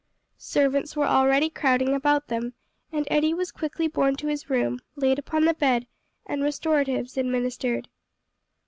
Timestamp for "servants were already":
0.39-1.47